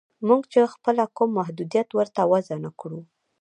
موږ 0.27 0.41
چې 0.51 0.71
خپله 0.73 1.03
کوم 1.17 1.29
محدودیت 1.39 1.89
ورته 1.93 2.21
وضع 2.31 2.57
نه 2.65 2.71
کړو 2.79 2.99